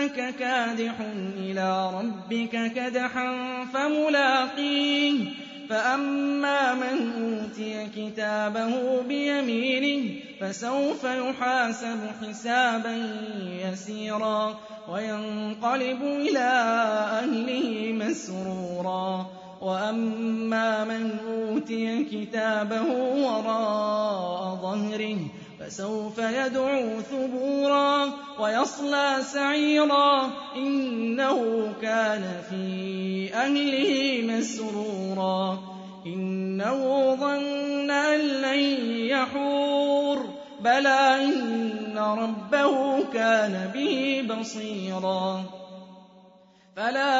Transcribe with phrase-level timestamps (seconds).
[0.00, 0.94] إنك كادح
[1.36, 5.14] إلى ربك كدحا فملاقيه.
[5.68, 13.14] فأما من أوتي كتابه بيمينه فسوف يحاسب حسابا
[13.64, 14.58] يسيرا
[14.88, 16.50] وينقلب إلى
[17.22, 19.26] أهله مسرورا.
[19.60, 22.82] وأما من أوتي كتابه
[23.24, 25.18] وراء ظهره
[25.60, 35.58] فسوف يدعو ثبورا ويصلى سعيرا إنه كان في أهله مسرورا
[36.06, 38.58] إنه ظن أن لن
[39.10, 40.18] يحور
[40.60, 45.44] بلى إن ربه كان به بصيرا
[46.76, 47.19] فلا